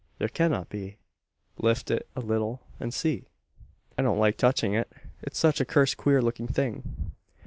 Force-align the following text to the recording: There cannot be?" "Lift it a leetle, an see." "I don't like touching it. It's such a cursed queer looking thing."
There 0.17 0.27
cannot 0.29 0.67
be?" 0.67 0.97
"Lift 1.59 1.91
it 1.91 2.09
a 2.15 2.21
leetle, 2.21 2.63
an 2.79 2.89
see." 2.89 3.25
"I 3.99 4.01
don't 4.01 4.17
like 4.17 4.35
touching 4.35 4.73
it. 4.73 4.91
It's 5.21 5.37
such 5.37 5.61
a 5.61 5.63
cursed 5.63 5.97
queer 5.97 6.23
looking 6.23 6.47
thing." 6.47 7.11